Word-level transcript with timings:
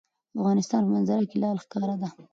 د 0.33 0.35
افغانستان 0.41 0.81
په 0.85 0.91
منظره 0.95 1.25
کې 1.29 1.37
لعل 1.41 1.57
ښکاره 1.65 1.95
ده. 2.01 2.09